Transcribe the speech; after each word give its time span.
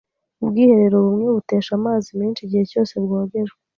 Ubwiherero 0.43 0.95
bumwe 1.05 1.27
butesha 1.35 1.71
amazi 1.79 2.07
menshi 2.19 2.41
igihe 2.43 2.63
cyose 2.71 2.93
bwogejwe. 3.03 3.57